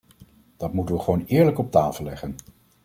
Dat 0.57 0.73
moeten 0.73 0.95
we 0.95 1.01
gewoon 1.01 1.23
eerlijk 1.25 1.57
op 1.59 1.71
tafel 1.71 2.03
leggen. 2.03 2.35